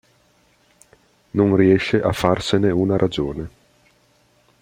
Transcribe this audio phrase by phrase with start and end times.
[1.29, 3.49] Non riesce a farsene una ragione.